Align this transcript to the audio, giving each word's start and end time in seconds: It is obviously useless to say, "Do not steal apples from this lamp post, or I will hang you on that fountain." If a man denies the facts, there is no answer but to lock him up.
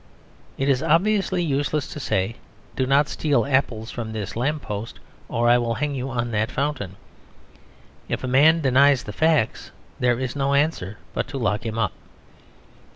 It 0.57 0.67
is 0.67 0.81
obviously 0.81 1.43
useless 1.43 1.87
to 1.89 1.99
say, 1.99 2.37
"Do 2.75 2.87
not 2.87 3.07
steal 3.07 3.45
apples 3.45 3.91
from 3.91 4.11
this 4.13 4.35
lamp 4.35 4.63
post, 4.63 4.99
or 5.29 5.47
I 5.47 5.59
will 5.59 5.75
hang 5.75 5.93
you 5.93 6.09
on 6.09 6.31
that 6.31 6.49
fountain." 6.49 6.95
If 8.09 8.23
a 8.23 8.27
man 8.27 8.61
denies 8.61 9.03
the 9.03 9.13
facts, 9.13 9.69
there 9.99 10.19
is 10.19 10.35
no 10.35 10.55
answer 10.55 10.97
but 11.13 11.27
to 11.27 11.37
lock 11.37 11.67
him 11.67 11.77
up. 11.77 11.93